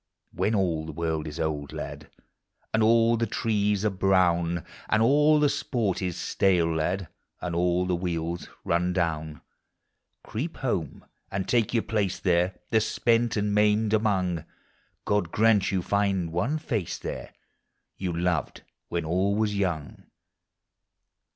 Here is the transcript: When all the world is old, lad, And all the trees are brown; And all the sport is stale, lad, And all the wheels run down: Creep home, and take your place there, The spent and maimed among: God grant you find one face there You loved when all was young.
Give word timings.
When 0.31 0.55
all 0.55 0.87
the 0.87 0.91
world 0.93 1.27
is 1.27 1.39
old, 1.39 1.71
lad, 1.71 2.09
And 2.73 2.81
all 2.81 3.17
the 3.17 3.27
trees 3.27 3.85
are 3.85 3.91
brown; 3.91 4.65
And 4.89 4.99
all 5.03 5.39
the 5.39 5.47
sport 5.47 6.01
is 6.01 6.17
stale, 6.17 6.75
lad, 6.75 7.07
And 7.39 7.53
all 7.55 7.85
the 7.85 7.95
wheels 7.95 8.49
run 8.65 8.93
down: 8.93 9.41
Creep 10.23 10.57
home, 10.57 11.05
and 11.29 11.47
take 11.47 11.75
your 11.75 11.83
place 11.83 12.17
there, 12.17 12.55
The 12.71 12.81
spent 12.81 13.37
and 13.37 13.53
maimed 13.53 13.93
among: 13.93 14.43
God 15.05 15.31
grant 15.31 15.71
you 15.71 15.83
find 15.83 16.31
one 16.33 16.57
face 16.57 16.97
there 16.97 17.35
You 17.95 18.11
loved 18.11 18.63
when 18.89 19.05
all 19.05 19.35
was 19.35 19.55
young. 19.55 20.05